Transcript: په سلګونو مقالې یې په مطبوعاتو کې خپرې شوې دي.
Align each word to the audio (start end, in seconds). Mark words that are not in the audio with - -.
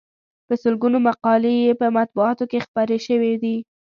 په 0.47 0.53
سلګونو 0.63 0.97
مقالې 1.07 1.53
یې 1.63 1.71
په 1.81 1.87
مطبوعاتو 1.97 2.43
کې 2.51 2.63
خپرې 2.65 2.97
شوې 3.07 3.33
دي. 3.43 3.55